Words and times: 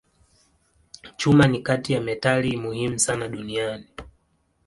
Chuma 1.17 1.47
ni 1.47 1.59
kati 1.59 1.93
ya 1.93 2.01
metali 2.01 2.57
muhimu 2.57 2.99
sana 2.99 3.27
duniani. 3.27 3.87